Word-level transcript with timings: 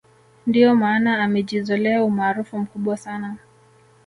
ndio 0.47 0.75
maana 0.75 1.23
amejizolea 1.23 2.03
umaarufu 2.03 2.57
mkubwa 2.59 2.97
sana 2.97 3.37